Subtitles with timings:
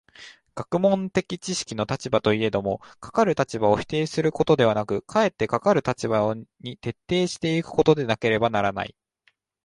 [0.55, 8.95] 学問的知識の立場といえども、かかる立場を否定することではなく、かえってかかる立場に徹底し行くことでなければならない。